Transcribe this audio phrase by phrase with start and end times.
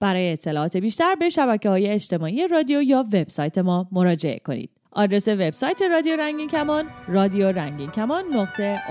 [0.00, 4.70] برای اطلاعات بیشتر به شبکه های اجتماعی رادیو یا وبسایت ما مراجعه کنید.
[4.92, 8.82] آدرس وبسایت رادیو رنگین کمان رادیو رنگین کمان نقطه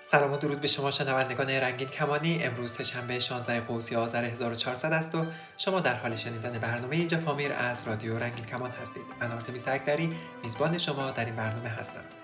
[0.00, 2.42] سلام و درود به شما شنوندگان رنگین کمانی.
[2.42, 5.24] امروز سهشنبه 16 قوسی آذر 1400 است و
[5.56, 9.02] شما در حال شنیدن برنامه اینجا پامیر از رادیو رنگین کمان هستید.
[9.20, 10.10] من آرتمیس اکبری
[10.42, 12.19] میزبان شما در این برنامه هستم.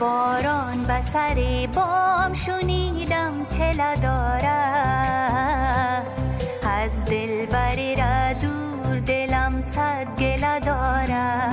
[0.00, 4.48] باران و سر بام شنیدم چلا داره
[6.62, 11.48] از دل بری را دور دلم صد گلا داره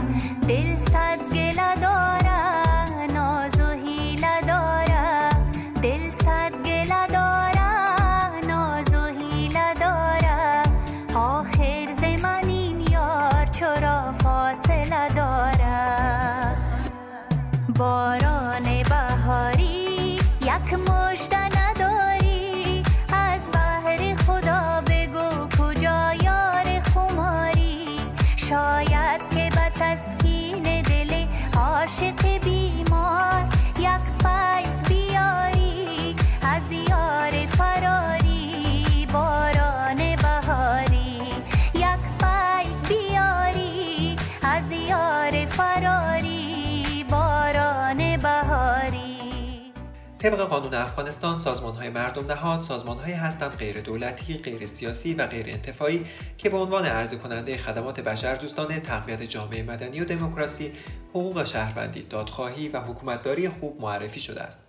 [50.29, 55.27] طبق قانون افغانستان سازمان های مردم نهاد سازمان های هستند غیر دولتی، غیر سیاسی و
[55.27, 56.05] غیر انتفاعی
[56.37, 60.73] که به عنوان عرضه کننده خدمات بشر دوستانه تقویت جامعه مدنی و دموکراسی،
[61.09, 64.59] حقوق شهروندی، دادخواهی و حکومتداری خوب معرفی شده است.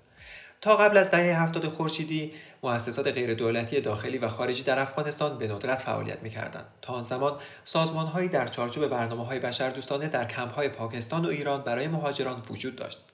[0.61, 2.33] تا قبل از دهه هفتاد خورشیدی
[2.63, 6.67] مؤسسات غیر دولتی داخلی و خارجی در افغانستان به ندرت فعالیت می‌کردند.
[6.83, 12.43] تا آن زمان سازمان‌هایی در چارچوب برنامه‌های بشردوستانه در کمپ‌های پاکستان و ایران برای مهاجران
[12.51, 13.10] وجود داشت.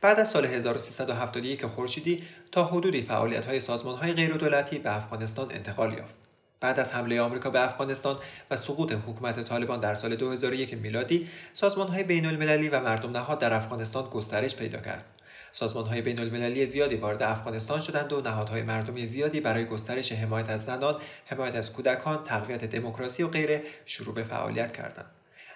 [0.00, 2.22] بعد از سال 1371 خورشیدی
[2.52, 6.14] تا حدودی فعالیت‌های سازمان‌های غیردولتی به افغانستان انتقال یافت.
[6.60, 8.18] بعد از حمله آمریکا به افغانستان
[8.50, 14.08] و سقوط حکومت طالبان در سال 2001 میلادی، سازمان‌های بین‌المللی و مردم نهاد در افغانستان
[14.10, 15.04] گسترش پیدا کرد.
[15.52, 20.96] سازمان‌های بین‌المللی زیادی وارد افغانستان شدند و نهادهای مردمی زیادی برای گسترش حمایت از زنان،
[21.26, 25.10] حمایت از کودکان، تقویت دموکراسی و غیره شروع به فعالیت کردند.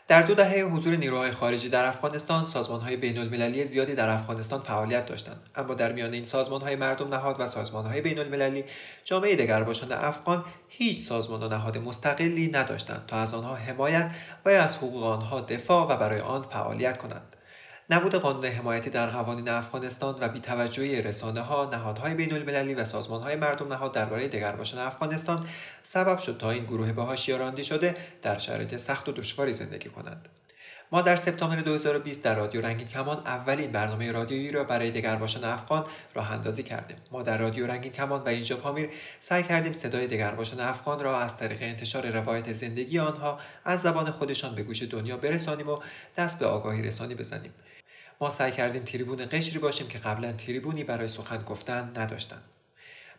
[0.08, 5.06] در دو دهه حضور نیروهای خارجی در افغانستان سازمانهای بین المللی زیادی در افغانستان فعالیت
[5.06, 5.48] داشتند.
[5.56, 8.64] اما در میان این سازمانهای مردم نهاد و سازمانهای بین المللی
[9.04, 14.10] جامعه دگرباشان افغان هیچ سازمان و نهاد مستقلی نداشتند تا از آنها حمایت
[14.44, 17.36] و از حقوق آنها دفاع و برای آن فعالیت کنند.
[17.90, 23.22] نبود قانون حمایتی در قوانین افغانستان و بیتوجهی رسانه ها، نهادهای بین المللی و سازمان
[23.22, 25.46] های مردم نهاد درباره دگرباشان افغانستان
[25.82, 29.88] سبب شد تا این گروه به حاشیه رانده شده در شرایط سخت و دشواری زندگی
[29.88, 30.28] کنند.
[30.92, 35.86] ما در سپتامبر 2020 در رادیو رنگین کمان اولین برنامه رادیویی را برای دگرباشان افغان
[36.14, 36.96] راه اندازی کردیم.
[37.12, 38.90] ما در رادیو رنگین کمان و اینجا پامیر
[39.20, 44.54] سعی کردیم صدای دگرباشان افغان را از طریق انتشار روایت زندگی آنها از زبان خودشان
[44.54, 45.78] به گوش دنیا برسانیم و
[46.16, 47.54] دست به آگاهی رسانی بزنیم.
[48.20, 52.42] ما سعی کردیم تریبون قشری باشیم که قبلا تریبونی برای سخن گفتن نداشتند.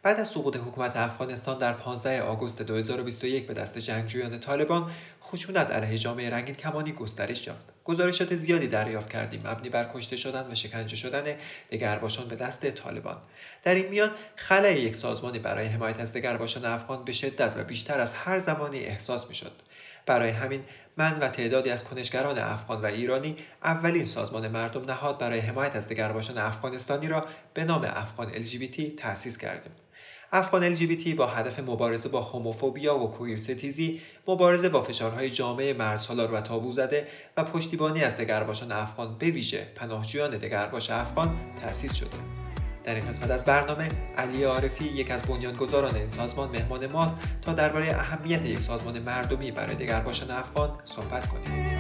[0.06, 4.92] بعد از سقوط حکومت افغانستان در 15 آگوست 2021 به دست جنگجویان طالبان
[5.24, 7.66] خشونت علیه جامعه رنگین کمانی گسترش یافت.
[7.84, 9.42] گزارشات زیادی دریافت کردیم.
[9.48, 11.36] مبنی بر کشته شدن و شکنجه شدن
[11.72, 13.18] دگرباشان به دست طالبان.
[13.64, 18.00] در این میان خلای یک سازمانی برای حمایت از دگرباشان افغان به شدت و بیشتر
[18.00, 19.52] از هر زمانی احساس می‌شد.
[20.06, 20.62] برای همین
[20.98, 25.88] من و تعدادی از کنشگران افغان و ایرانی اولین سازمان مردم نهاد برای حمایت از
[25.88, 29.72] دگرباشان افغانستانی را به نام افغان LGBT تأسیس کردیم.
[30.32, 36.32] افغان LGBT با هدف مبارزه با هوموفوبیا و کویر ستیزی، مبارزه با فشارهای جامعه مرزسالار
[36.32, 42.45] و تابو زده و پشتیبانی از دگرباشان افغان به ویژه پناهجویان دگرباش افغان تأسیس شده.
[42.86, 43.88] در این قسمت از برنامه
[44.18, 49.52] علی عارفی یک از بنیانگذاران این سازمان مهمان ماست تا درباره اهمیت یک سازمان مردمی
[49.52, 51.76] برای دگرباشان افغان صحبت کنیم.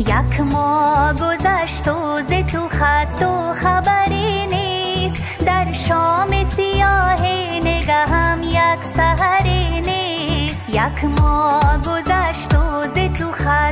[0.00, 5.44] یک ما گذشت و ز تو خط و خبری نیست.
[5.46, 7.22] در شام سیاه
[7.64, 10.68] نگهم یک سهری نیست.
[10.68, 13.71] یک ما گذشت و ز تو خط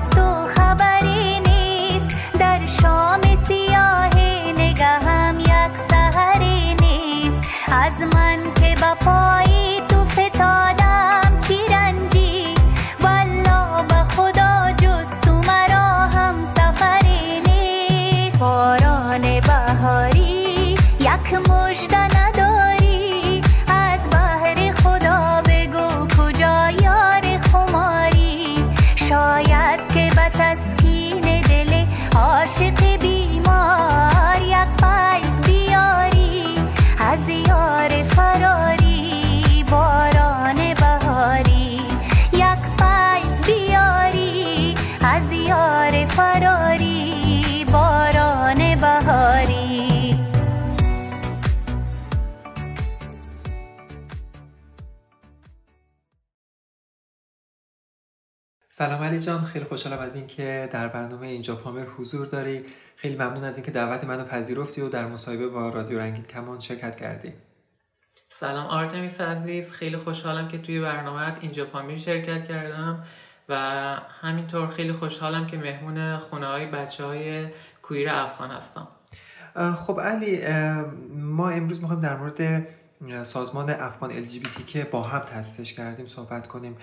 [7.82, 8.94] از من که با
[58.80, 62.64] سلام علی جان خیلی خوشحالم از اینکه در برنامه اینجا پامر حضور داری.
[62.96, 66.96] خیلی ممنون از اینکه دعوت منو پذیرفتی و در مصاحبه با رادیو رنگین کمان شرکت
[66.96, 67.32] کردی.
[68.30, 73.04] سلام آرتمیس عزیز خیلی خوشحالم که توی برنامه اینجا پامیر شرکت کردم
[73.48, 73.54] و
[74.20, 77.48] همینطور خیلی خوشحالم که مهمون خونه های بچه های
[77.82, 78.88] کویر افغان هستم.
[79.86, 80.40] خب علی
[81.14, 82.68] ما امروز می‌خوایم در مورد
[83.22, 86.76] سازمان افغان LGBT که با هم تأسیسش کردیم صحبت کنیم.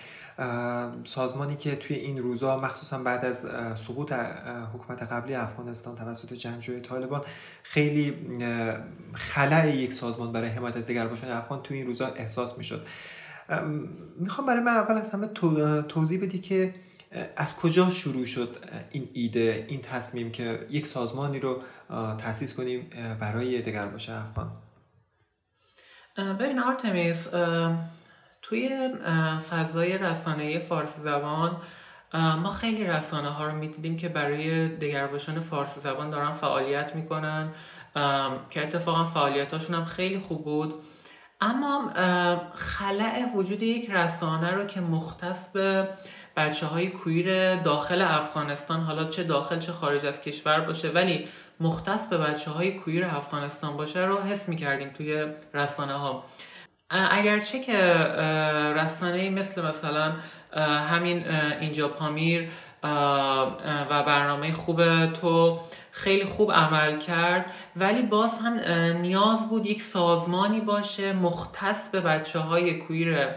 [1.04, 3.38] سازمانی که توی این روزا مخصوصا بعد از
[3.76, 4.14] سقوط
[4.74, 7.22] حکومت قبلی افغانستان توسط جنگجوی طالبان
[7.64, 8.14] خیلی
[9.14, 12.88] خلع یک سازمان برای حمایت از دگرباشان افغان توی این روزا احساس می‌شد.
[14.20, 15.28] می‌خوام برای من اول از همه
[15.88, 16.76] توضیح بدی که
[17.36, 18.56] از کجا شروع شد
[18.92, 21.62] این ایده این تصمیم که یک سازمانی رو
[22.18, 22.90] تأسیس کنیم
[23.20, 24.52] برای دگرباش افغان؟
[26.18, 27.34] ببین آرتمیس
[28.42, 28.90] توی
[29.50, 31.58] فضای رسانه فارسی زبان
[32.14, 37.52] ما خیلی رسانه ها رو می‌دیدیم که برای دگرباشان فارسی زبان دارن فعالیت می‌کنن.
[38.50, 40.74] که اتفاقا فعالیتاشون هم خیلی خوب بود.
[41.42, 41.92] اما
[42.56, 45.90] خلع وجود یک رسانه رو که مختص به
[46.38, 51.28] بچه های کویر داخل افغانستان حالا چه داخل چه خارج از کشور باشه ولی
[51.60, 56.24] مختص به بچه های کویر افغانستان باشه رو حس می‌کردیم توی رسانه ها
[56.90, 57.78] اگرچه که
[58.76, 60.14] رسانه مثل مثلا
[60.90, 61.28] همین
[61.60, 62.50] اینجا پامیر
[63.90, 65.60] و برنامه خوب تو
[65.92, 67.46] خیلی خوب عمل کرد
[67.76, 68.60] ولی باز هم
[69.02, 73.28] نیاز بود یک سازمانی باشه مختص به بچه های کویر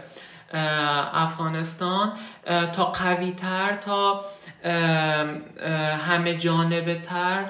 [1.13, 2.11] افغانستان
[2.73, 4.25] تا قوی تر تا
[6.07, 7.45] همه جانبه تر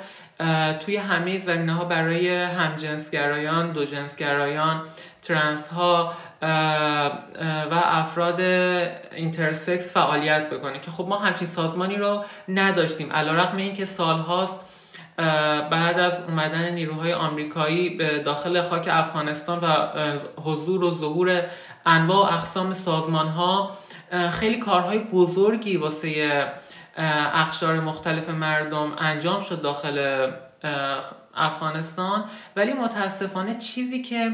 [0.86, 4.82] توی همه زمینه ها برای همجنسگرایان دو جنسگرایان
[5.22, 6.14] ترنس ها
[7.72, 13.14] و افراد اینترسکس فعالیت بکنه که خب ما همچین سازمانی رو نداشتیم.
[13.14, 14.60] علی رغم این که سال هاست
[15.72, 19.88] بعد از اومدن نیروهای آمریکایی به داخل خاک افغانستان و
[20.42, 21.42] حضور و ظهور
[21.86, 23.72] انواع و اقسام سازمان ها
[24.32, 26.44] خیلی کارهای بزرگی واسه
[26.98, 30.28] اخشار مختلف مردم انجام شد داخل
[31.36, 32.24] افغانستان.
[32.56, 34.32] ولی متاسفانه چیزی که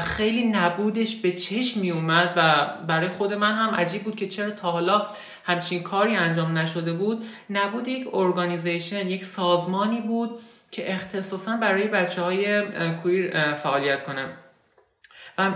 [0.00, 4.50] خیلی نبودش به چشم می اومد و برای خود من هم عجیب بود که چرا
[4.50, 5.06] تا حالا
[5.44, 7.24] همچین کاری انجام نشده بود.
[7.50, 10.30] نبود یک ارگانیزیشن یک سازمانی بود
[10.70, 12.62] که اختصاصا برای بچه های
[13.02, 14.26] کویر فعالیت کنه.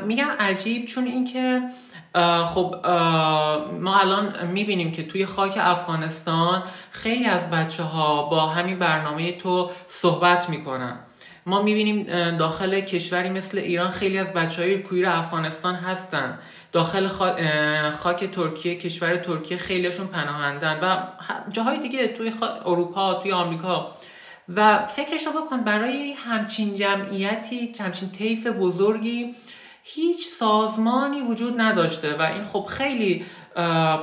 [0.06, 1.62] میگم عجیب چون اینکه
[2.44, 2.86] خب
[3.80, 9.70] ما الان می‌بینیم که توی خاک افغانستان خیلی از بچه ها با همین برنامه تو
[9.88, 10.98] صحبت می‌کنن.
[11.46, 12.04] ما می‌بینیم
[12.36, 16.38] داخل کشوری مثل ایران خیلی از بچه های کویر افغانستان هستن.
[16.72, 17.08] داخل
[17.90, 20.96] خاک ترکیه کشور ترکیه خیلیشون پناهندن و
[21.50, 22.32] جاهای دیگه توی
[22.64, 23.92] اروپا توی آمریکا.
[24.48, 29.34] و فکرشو بکن برای همچین جمعیتی همچین طیف بزرگی
[29.88, 33.26] هیچ سازمانی وجود نداشته و این خب خیلی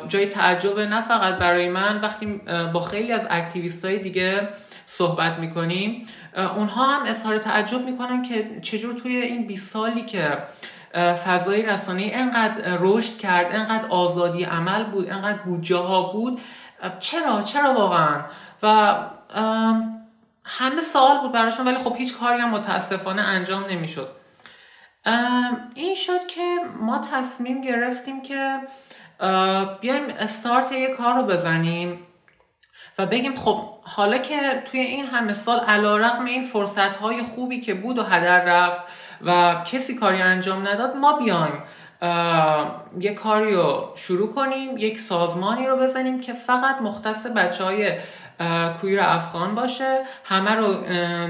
[0.07, 2.41] جای تعجب نه فقط برای من وقتی
[2.73, 4.49] با خیلی از اکتیویست های دیگه
[4.85, 6.07] صحبت می‌کنیم
[6.55, 10.37] اونها هم اظهار تعجب می‌کنن که چجور توی این 20 سالی که
[11.25, 16.41] فضای رسانه انقدر رشد کرد انقدر آزادی عمل بود انقدر بودجه ها بود
[16.99, 18.21] چرا؟ چرا واقعا؟
[18.63, 18.95] و
[20.45, 24.22] همه سوال بود براشون ولی خب هیچ کاری هم متاسفانه انجام نمی‌شد.
[25.75, 28.59] این شد که ما تصمیم گرفتیم که
[29.81, 31.99] بیایم استارت یه کار رو بزنیم
[32.97, 37.59] و بگیم خب حالا که توی این همه سال علا رقم این فرصت های خوبی
[37.59, 38.81] که بود و هدر رفت
[39.21, 41.63] و کسی کاری انجام نداد ما بیایم
[42.99, 47.91] یه کاری رو شروع کنیم یک سازمانی رو بزنیم که فقط مختص بچه های
[48.81, 49.99] کویر افغان باشه.
[50.23, 50.73] همه رو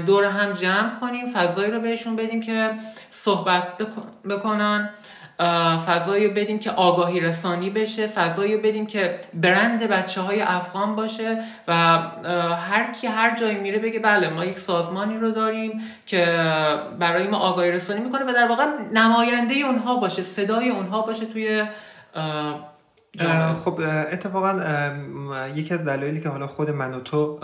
[0.06, 1.26] دور هم جمع کنیم.
[1.26, 2.70] فضایی رو بهشون بدیم که
[3.10, 3.64] صحبت
[4.28, 4.90] بکنن.
[5.86, 8.06] فضایی بدیم که آگاهی رسانی بشه.
[8.06, 11.72] فضایی بدیم که برند بچه های افغان باشه و
[12.56, 16.26] هر کی هر جایی میره بگه بله ما یک سازمانی رو داریم که
[16.98, 21.64] برای ما آگاهی رسانی می‌کنه و در واقع نماینده اونها باشه صدای اونها باشه توی
[23.64, 23.80] خب
[24.12, 24.60] اتفاقا
[25.54, 27.38] یکی از دلایلی که حالا خود من و تو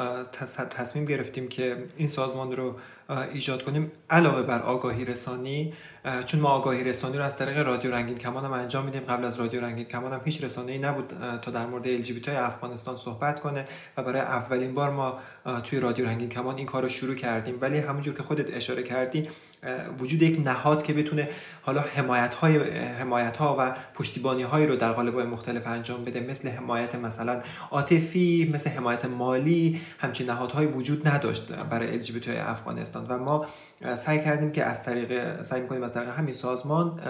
[0.70, 2.76] تصمیم گرفتیم که این سازمان رو
[3.32, 5.74] ایجاد کنیم علاوه بر آگاهی رسانی
[6.26, 9.00] چون ما آگاهی رسانی رو از طریق رادیو رنگین کمان هم انجام میدیم.
[9.00, 11.12] قبل از رادیو رنگین کمان هم هیچ رسانه‌ای نبود
[11.42, 15.18] تا در مورد ال افغانستان صحبت کنه و برای اولین بار ما
[15.64, 17.58] توی رادیو رنگین کمان این کار رو شروع کردیم.
[17.60, 19.28] ولی همونجور که خودت اشاره کردی
[19.98, 21.28] وجود یک نهاد که بتونه
[21.62, 26.48] حالا حمایت های حمایت ها و پشتیبانی هایی رو در قالب مختلف انجام بده مثل
[26.48, 33.06] حمایت مثلا عاطفی مثل حمایت مالی همچین نهادهایی وجود نداشت برای های افغانستان.
[33.08, 33.46] و ما
[33.94, 37.00] سعی کردیم که از طریق سعی کنیم از طریق همین سازمان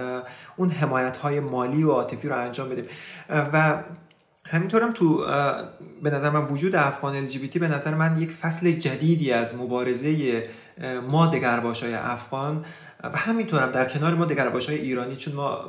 [0.56, 2.84] اون حمایت های مالی و عاطفی رو انجام بدیم.
[3.28, 3.82] و
[4.44, 5.24] همینطورم تو
[6.02, 10.42] به نظر من وجود افغان LGBT به نظر من یک فصل جدیدی از مبارزه
[11.10, 12.64] ما دگرباش های افغان
[13.04, 15.64] و همینطورم در کنار ما دگرباش های ایرانی چون ما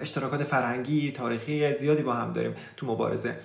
[0.00, 3.36] اشتراکات فرهنگی تاریخی زیادی با هم داریم تو مبارزه.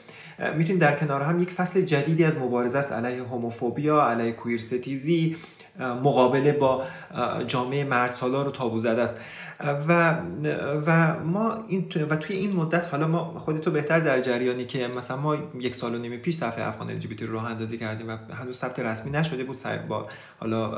[0.58, 5.38] می‌تونیم در کنار هم یک فصل جدیدی از مبارزه است علیه هوموفوبیا علیه کویر ستیزی
[5.80, 6.84] مقابله با
[7.48, 9.18] جامعه مرد سالار رو تابو زده است.
[9.68, 10.16] و
[10.86, 15.18] و ما این و توی این مدت حالا ما خودتو بهتر در جریانی که مثلا
[15.18, 18.58] ما یک سال و نیم پیش صفحه افغان ال رو راه اندازی کردیم و هنوز
[18.58, 20.08] ثبت رسمی نشده بود با
[20.40, 20.72] حالا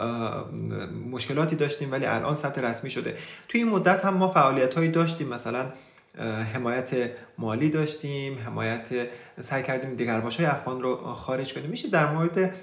[1.12, 3.16] مشکلاتی داشتیم ولی الان ثبت رسمی شده.
[3.48, 5.66] توی این مدت هم ما فعالیت هایی داشتیم مثلا
[6.54, 8.90] حمایت مالی داشتیم حمایت
[9.40, 11.70] سعی کردیم دیگرباش های افغان رو خارج کنیم.
[11.70, 12.56] میشه در مورد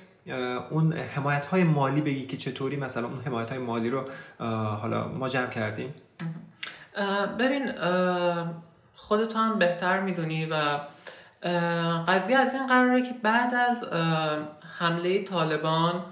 [0.70, 4.04] اون حمایت های مالی بگی که چطوری مثلا اون حمایت های مالی رو
[4.74, 5.94] حالا ما جمع کردیم؟
[7.38, 7.72] ببین
[8.94, 10.80] خودت هم بهتر می‌دونی و
[12.08, 13.84] قضیه از این قراره که بعد از
[14.78, 16.04] حمله طالبان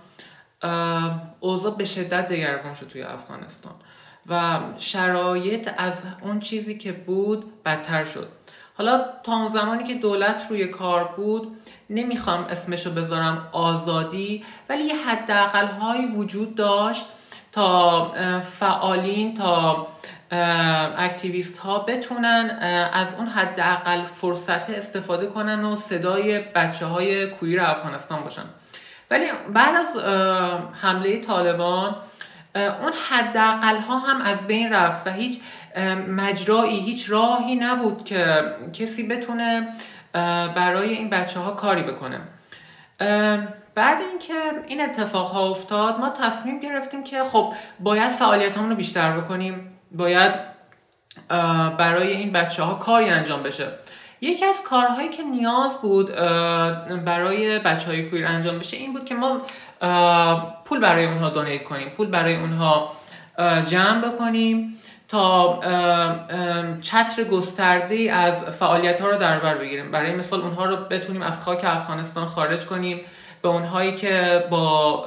[1.41, 3.75] اوضاع به شدت دگرگون شد توی افغانستان
[4.27, 8.29] و شرایط از اون چیزی که بود بدتر شد.
[8.79, 11.57] حالا تا اون زمانی که دولت روی کار بود
[11.91, 17.07] نمی‌خوام اسمشو بذارم آزادی ولی یه حداقل هایی وجود داشت
[18.43, 19.87] فعالین تا
[20.99, 22.59] اکتیویست ها بتونن
[22.93, 28.45] از اون حداقل فرصت استفاده کنن و صدای بچه های کویر افغانستان باشن.
[29.11, 29.25] ولی
[29.55, 29.97] بعد از
[30.83, 31.97] حمله طالبان
[32.55, 35.41] اون حداقل ها هم از بین رفت و هیچ
[36.09, 39.69] مجرایی هیچ راهی نبود که کسی بتونه
[40.55, 42.21] برای این بچه ها کاری بکنه.
[43.79, 44.35] بعد اینکه
[44.69, 49.79] این اتفاق ها افتاد ما تصمیم گرفتیم که خب باید فعالیت رو بیشتر بکنیم.
[49.93, 50.33] باید
[51.79, 53.69] برای این بچه ها کاری انجام بشه.
[54.21, 56.15] یکی از کارهایی که نیاز بود
[57.05, 59.41] برای بچه های کویر انجام بشه این بود که ما
[60.65, 61.89] پول برای اونها دونیت کنیم.
[61.89, 62.91] پول برای اونها
[63.67, 64.75] جمع بکنیم
[65.09, 65.61] تا
[66.81, 69.91] چتر گسترده از فعالیت ها رو در بر بگیریم.
[69.91, 73.01] برای مثال اونها رو بتونیم از خاک افغانستان خارج کنیم.
[73.42, 75.07] به اونهایی که با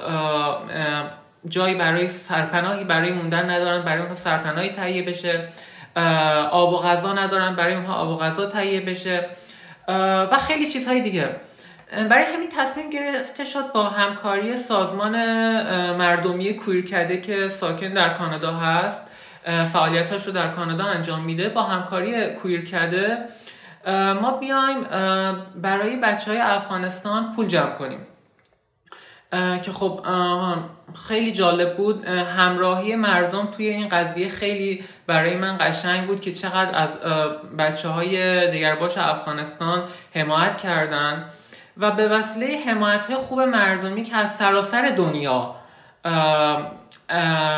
[1.50, 5.48] جایی برای سرپناهی برای موندن ندارن برای اونها سرپناهی تهیه بشه.
[6.52, 9.30] آب و غذا ندارن برای اونها آب و غذا تهیه بشه.
[10.32, 11.30] و خیلی چیزهای دیگه.
[12.10, 15.12] برای همین تصمیم گرفته شد با همکاری سازمان
[15.96, 19.12] مردمی کویرکده که ساکن در کانادا هست
[19.74, 23.18] فعالیتاش رو در کانادا انجام میده با همکاری کویرکده
[24.22, 24.84] ما بیایم
[25.56, 28.00] برای بچه های افغانستان پول جمع کنیم.
[29.32, 30.06] که خب
[31.08, 32.06] خیلی جالب بود.
[32.08, 37.00] همراهی مردم توی این قضیه خیلی برای من قشنگ بود که چقدر از
[37.58, 39.84] بچه های دیگرباش افغانستان
[40.16, 41.26] حمایت کردن
[41.78, 45.56] و به وسیله حمایت های خوب مردمی که از سراسر دنیا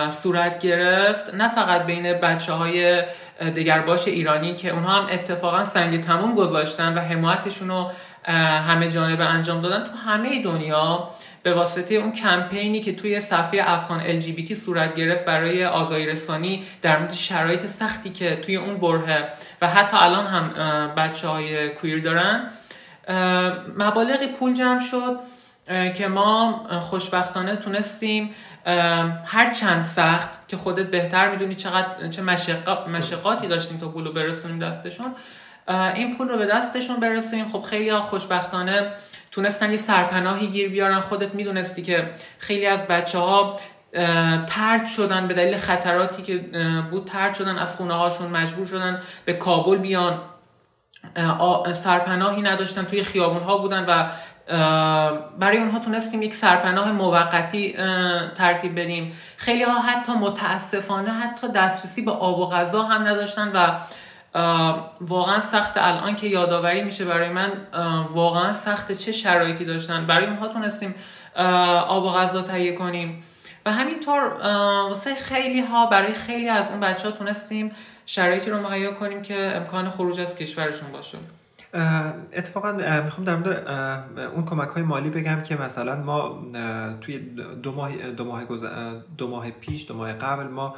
[0.10, 3.04] صورت گرفت نه فقط بین بچه های
[3.42, 7.92] دگرباش ایرانی که اونها هم اتفاقا سنگ تموم گذاشتن و حمایتشون رو
[8.32, 9.84] همه جانبه انجام دادن.
[9.84, 11.10] تو همه دنیا
[11.44, 17.00] به واسطه اون کمپینی که توی صفحه افغان LGBT صورت گرفت برای آگاهی رسانی در
[17.00, 19.30] مورد شرایط سختی که توی اون برهه
[19.62, 20.50] و حتی الان هم
[20.96, 22.50] بچه های کویر دارن
[23.78, 25.20] مبالغی پول جمع شد
[25.94, 28.36] که ما خوشبختانه تونستیم
[29.26, 32.22] هر چند سخت که خودت بهتر می‌دونی چقدر چه
[32.92, 35.16] مشقاتی داشتیم تا پول رو برسونیم دستشون
[35.68, 37.50] این پول رو به دستشون برسیم.
[37.50, 38.92] خب خیلی ها خوشبختانه
[39.32, 41.00] تونستن یه سرپناهی گیر بیارن.
[41.00, 43.60] خودت می‌دونستی که خیلی از بچه ها
[44.48, 46.38] ترد شدن به دلیل خطراتی که
[46.92, 47.06] بود.
[47.06, 50.22] ترد شدن از خونه هاشون مجبور شدن به کابل بیان.
[51.74, 54.10] سرپناهی نداشتن توی خیابون ها بودن و
[55.40, 57.76] برای اونها تونستیم یک سرپناه موقتی
[58.36, 59.18] ترتیب بدیم.
[59.38, 63.80] خیلی ها حتی متاسفانه حتی دسترسی به آب و غذا هم نداشتن و
[65.02, 67.52] واقعا سخت الان که یادآوری میشه برای من
[68.14, 70.08] واقعا سخت چه شرایطی داشتن.
[70.08, 70.96] برای اونها تونستیم
[71.88, 73.24] آب و غذا تهیه کنیم.
[73.66, 74.22] و همینطور
[74.90, 77.72] واسه خیلی ها برای خیلی از اون بچه ها تونستیم
[78.06, 81.18] شرایطی رو مهیا کنیم که امکان خروج از کشورشون باشه.
[82.38, 82.72] اتفاقا
[83.04, 83.70] می‌خوام در مورد
[84.36, 86.46] اون کمک های مالی بگم که مثلا ما
[87.02, 87.20] توی
[87.64, 88.44] دو ماه دو ماه,
[89.18, 90.76] دو ماه پیش دو ماه قبل ما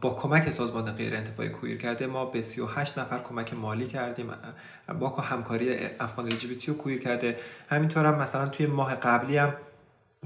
[0.00, 4.30] با کمک سازمان غیر انتفاعی کویر کرده ما به 38 نفر کمک مالی کردیم.
[5.00, 6.34] با همکاری افغان ال
[6.70, 7.36] و کویر کرده.
[7.68, 9.54] همینطور هم مثلا توی ماه قبلی هم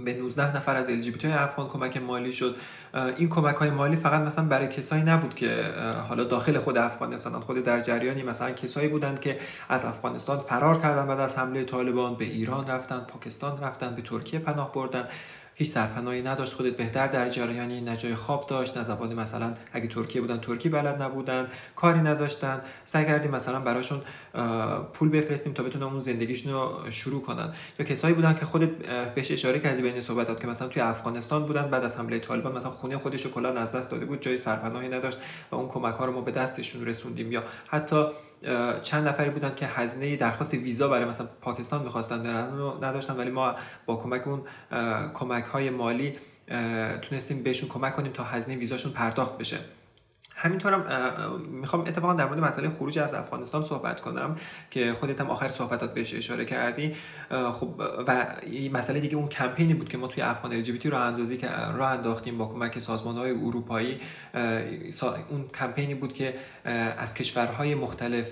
[0.04, 2.56] به 19 نفر از LGBT افغان کمک مالی شد.
[3.16, 5.64] این کمک های مالی فقط مثلا برای کسایی نبود که
[6.08, 11.06] حالا داخل خود افغانستان خود در جریانی مثلا کسایی بودند که از افغانستان فرار کردن
[11.06, 15.04] بعد از حمله طالبان به ایران رفتن پاکستان رفتن به ترکیه پناه بردن
[15.58, 19.86] هیچ سرپناهی نداشت خودت بهتر در جریانی نه جای خواب داشت نه زبان مثلا اگه
[19.86, 22.60] ترکیه بودن ترکی بلد نبودن کاری نداشتن.
[22.84, 24.00] سعی کردیم مثلا براشون
[24.92, 27.52] پول بفرستیم تا بتونن اون زندگیشون رو شروع کنن.
[27.78, 28.68] یا کسایی بودن که خودت
[29.14, 32.70] بهش اشاره کردی بین صحبتات که مثلا توی افغانستان بودن بعد از حمله طالبان مثلا
[32.70, 35.18] خونه خودش رو کلا از دست داده بود جای سرپناهی نداشت
[35.50, 38.06] و اون کمک ها رو ما به دستشون رسوندیم یا حتی
[38.82, 42.26] چند نفری بودن که هزینه درخواست ویزا برای مثلا پاکستان می‌خواستن
[42.82, 43.54] نداشتن ولی ما
[43.86, 44.42] با کمک اون
[45.14, 46.16] کمک های مالی
[47.02, 49.58] تونستیم بهشون کمک کنیم تا هزینه ویزاشون پرداخت بشه.
[50.40, 50.84] همینطورم
[51.50, 54.36] می‌خوام اتفاقا در مورد مسئله خروج از افغانستان صحبت کنم
[54.70, 56.94] که خودت هم آخر صحبتات بهش اشاره کردی.
[57.30, 57.74] خب
[58.06, 58.26] و
[58.72, 62.38] مسئله دیگه اون کمپینی بود که ما توی افغان ال رو اندازی که راه انداختیم
[62.38, 64.00] با کمک سازمان های اروپایی
[65.30, 66.34] اون کمپینی بود که
[66.98, 68.26] از کشورهای مختلف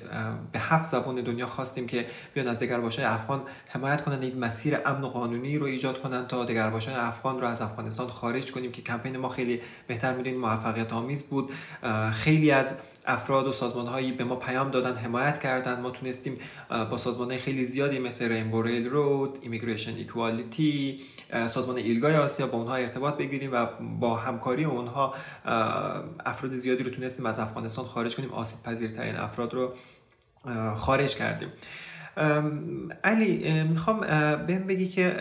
[0.53, 5.05] به هفت زبان دنیا خواستیم که بیان از دگرباشای افغان حمایت کنند یک مسیر امن
[5.05, 9.17] و قانونی رو ایجاد کنند تا دگرباشای افغان رو از افغانستان خارج کنیم که کمپین
[9.17, 11.51] ما خیلی بهتر می‌دونید موفقیت آمیز بود
[12.13, 12.79] خیلی از
[13.09, 15.81] افراد و سازمان هایی به ما پیام دادن حمایت کردن.
[15.81, 16.39] ما تونستیم
[16.91, 21.01] با سازمان خیلی زیادی مثل Rainbow Railroad Immigration Equality
[21.47, 23.67] سازمان ILGA ی آسیا با اونها ارتباط بگیریم و
[24.01, 25.15] با همکاری اونها
[26.27, 28.33] افراد زیادی رو تونستیم از افغانستان خارج کنیم.
[28.33, 29.75] آسیب پذیرترین افراد رو
[30.77, 31.49] خارج کردیم.
[33.05, 34.01] علی می‌خوام
[34.47, 35.17] بهم بگی که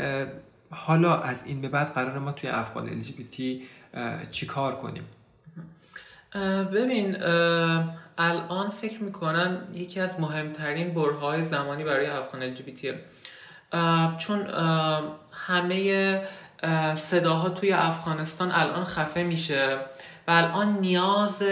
[0.69, 3.41] حالا از این به بعد قرار ما توی افغان LGBT
[4.31, 5.03] چی کار کنیم؟
[6.74, 7.24] ببین
[8.17, 12.86] الان فکر می‌کنم یکی از مهمترین برهای زمانی برای افغان LGBT
[14.17, 14.48] چون
[15.32, 16.21] همه
[16.93, 19.78] صداها توی افغانستان الان خفه میشه
[20.28, 21.43] و الان نیاز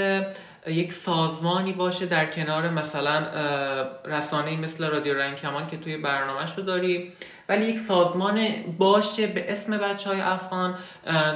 [0.67, 3.27] یک سازمانی باشه در کنار مثلا
[4.05, 7.11] رسانه مثل رادیو رنگ کمان که توی برنامهش رو داری.
[7.49, 10.75] ولی یک سازمان باشه به اسم بچه های افغان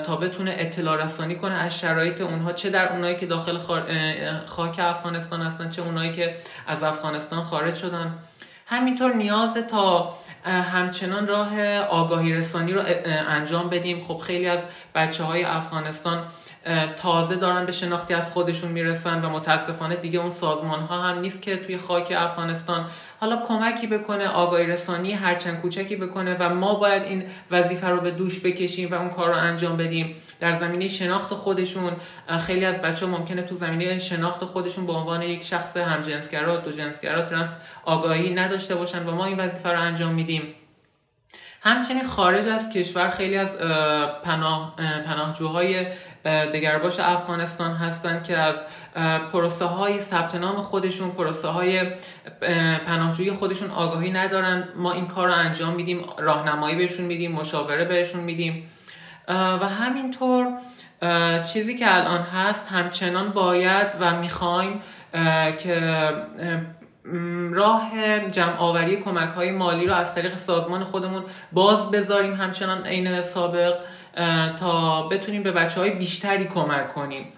[0.06, 3.58] تا بتونه اطلاع رسانی کنه از شرایط اونها چه در اونایی که داخل
[4.46, 6.36] خاک افغانستان هستن چه اونایی که
[6.68, 8.18] از افغانستان خارج شدن.
[8.66, 12.82] همینطور نیاز تا همچنان راه آگاهی رسانی رو
[13.28, 14.04] انجام بدیم.
[14.04, 14.66] خب خیلی از
[14.96, 16.24] بچه های افغانستان
[16.98, 21.42] تازه دارن به شناختی از خودشون می‌رسن و متاسفانه دیگه اون سازمان ها هم نیست
[21.42, 22.86] که توی خاک افغانستان
[23.20, 28.12] حالا کمکی بکنه آگاهی رسانی هرچند کوچکی بکنه و ما باید این وظیفه رو به
[28.12, 30.16] دوش بکشیم و اون کار رو انجام بدیم.
[30.40, 31.92] در زمینه شناخت خودشون
[32.40, 36.72] خیلی از بچه ها ممکنه تو زمینه شناخت خودشون به عنوان یک شخص همجنسگرا دو
[36.72, 40.44] جنسگرا ترنس آگاهی نداشته باشن و ما این وظیفه رو انجام میدیم.
[41.62, 43.58] همچنین خارج از کشور خیلی از
[44.24, 44.76] پناه،
[45.06, 45.86] پناهجوهای
[46.28, 48.64] دگرباش افغانستان هستند که از
[49.32, 51.92] پروسه های ثبت نام خودشون پروسه های
[52.88, 54.68] پناهجویی خودشون آگاهی ندارن.
[54.76, 58.64] ما این کار رو انجام میدیم راهنمایی بهشون میدیم مشاوره بهشون میدیم.
[59.28, 60.48] و همینطور
[61.54, 64.82] چیزی که الان هست همچنان باید و می‌خوایم
[65.64, 66.10] که
[67.52, 67.92] راه
[68.32, 72.34] جمع آوری کمک های مالی رو از طریق سازمان خودمون باز بذاریم.
[72.34, 73.76] همچنان عین سابق
[74.60, 77.34] تا بتونیم به بچه های بیشتری کمک کنیم.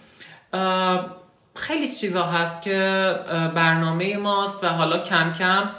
[1.55, 3.15] خیلی چیزا هست که
[3.55, 5.69] برنامه ماست و حالا کم کم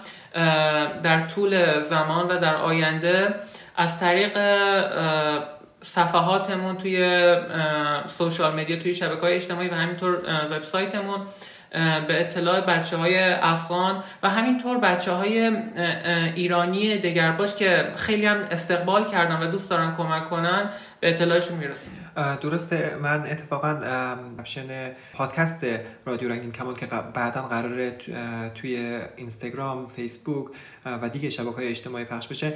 [1.03, 3.35] در طول زمان و در آینده
[3.77, 4.39] از طریق
[5.83, 7.37] صفحاتمون توی
[8.07, 10.19] سوشال مدیا توی شبکه های اجتماعی و همینطور
[10.51, 11.21] وبسایتمون
[12.09, 15.57] به اطلاع بچه های افغان و همینطور بچه های
[16.35, 20.71] ایرانی دگرباش که خیلی هم استقبال کردن و دوست دارن کمک کنن
[21.01, 21.93] به اطلاعشون می‌رسیم.
[22.41, 22.97] درسته.
[23.03, 23.81] من اتفاقا
[24.39, 25.67] اپشن پادکست
[26.07, 27.91] رادیو رنگین کمان که بعدا قراره
[28.55, 30.47] توی اینستاگرام فیسبوک
[30.85, 32.53] و دیگه شبکه های اجتماعی پخش بشه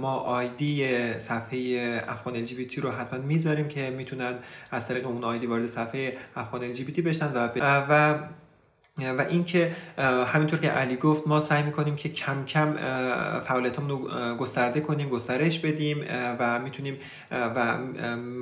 [0.00, 1.58] ما آیدی صفحه
[2.08, 2.46] افغان ال
[2.82, 4.34] رو حتما می‌ذاریم که می‌تونن
[4.70, 7.48] از طریق اون آیدی وارد صفحه افغان ال بشن و,
[7.88, 8.18] و
[8.98, 9.76] و اینکه
[10.26, 12.74] همینطور که علی گفت ما سعی می‌کنیم که کم کم
[13.40, 13.98] فعالیتمون رو
[14.36, 16.04] گسترده کنیم گسترش بدیم
[16.38, 16.98] و می‌تونیم
[17.30, 17.78] و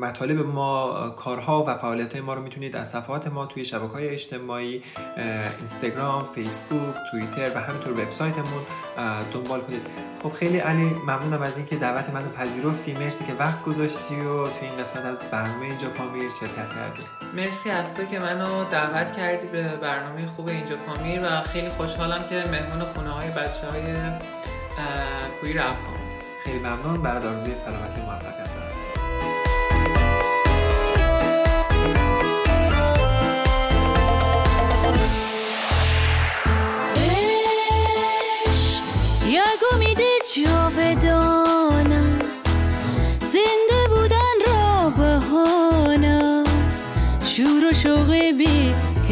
[0.01, 4.09] مطالب ما کارها و فعالیت های ما رو می‌تونید از صفحات ما توی شبکه های
[4.09, 4.83] اجتماعی
[5.59, 8.63] اینستاگرام فیسبوک توییتر و همینطور وبسایتمون
[9.33, 9.83] دنبال کنید.
[10.23, 12.95] خب خیلی علی ممنونم از اینکه دعوت منو پذیرفتی.
[12.95, 17.03] مرسی که وقت گذاشتی و توی این قسمت از برنامه اینجا پامیر شرکت کردی.
[17.37, 22.29] مرسی از تو که منو دعوت کردی به برنامه خوب اینجا پامیر و خیلی خوشحالم
[22.29, 23.95] که مهمون خونه های بچه های
[25.41, 25.97] کویر افغان
[26.45, 27.03] خیلی ممنون.
[27.03, 28.51] برای آرزوی سلامتی و موفقیت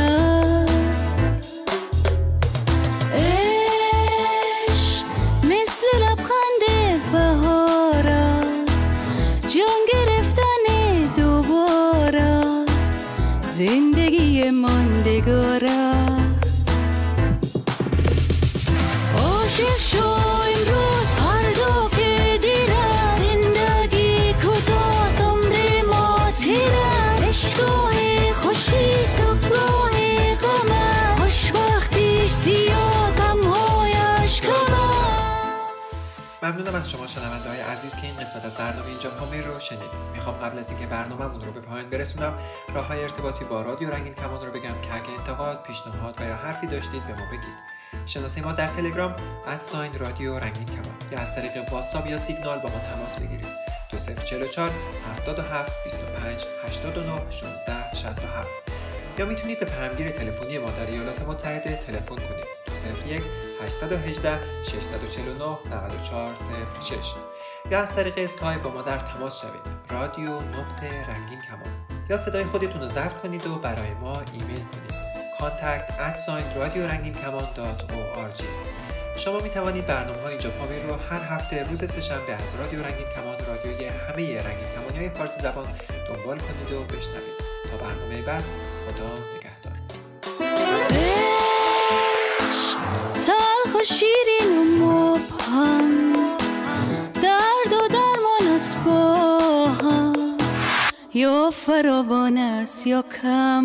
[36.79, 39.91] از شما شنونده های عزیز که این قسمت از برنامه اینجا پامیر رو شنیدید.
[40.15, 42.39] می‌خوام قبل از اینکه برنامهمون رو به پایان برسونم
[42.75, 46.37] راه های ارتباطی با رادیو رنگین کمان رو بگم که اگه انتقاد پیشنهاد و یا
[46.37, 47.55] حرفی داشتید به ما بگید.
[48.07, 52.69] شناسه ما در تلگرام ادساین رادیو رنگین کمان یا از طریق واتساپ یا سیگنال با
[52.69, 53.49] ما تماس بگیرید.
[53.91, 54.71] 2044
[55.17, 58.49] 77 25 89 16 67
[59.19, 62.58] یا می‌تونید به پیامگیر تلفنی ما در ایالات متحده تلفن کنید.
[62.69, 63.23] 201
[63.63, 66.35] 818 649 94
[66.81, 66.95] 06
[67.71, 69.63] یا از طریق اسکای با ما در تماس شوید.
[69.91, 71.87] رادیو نقطه رنگین کمان.
[72.11, 75.09] یا صدای خودتون رو ضبط کنید و برای ما ایمیل کنید.
[75.39, 77.45] contact at رادیو رنگین کمان
[79.17, 80.51] شما می توانید برنامه های اینجا
[80.89, 85.43] رو هر هفته روز سهشنبه از رادیو رنگین کمان رادیوی همه رنگین کمانی های فارسی
[85.43, 85.67] زبان
[86.09, 87.39] دنبال کنید و بشنوید.
[87.71, 88.45] تا برنامه بعد
[88.87, 90.78] خدا نگهدار.
[101.19, 103.65] یا فراوان است یا کم؟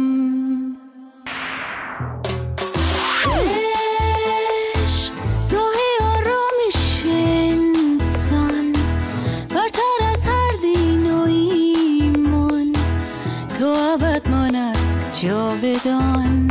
[15.21, 16.42] جاودان.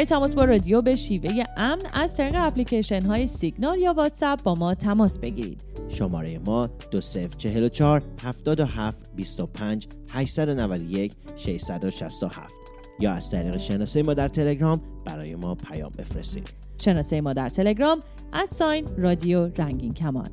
[0.00, 4.54] برای تماس با رادیو به شیوه امن از طریق اپلیکیشن های سیگنال یا واتساپ با
[4.54, 5.62] ما تماس بگیرید.
[5.88, 12.54] شماره ما 2044 77 25 891 667
[13.00, 16.48] یا از طریق شناسه ما در تلگرام برای ما پیام بفرستید.
[16.78, 18.00] شناسه ما در تلگرام
[18.32, 20.28] ادساین رادیو رنگین کمان